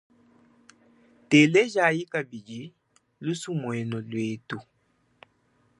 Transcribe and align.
Telejayi 1.29 2.03
kabidi 2.13 2.59
lusumuinu 3.23 3.97
lwetu. 4.09 4.57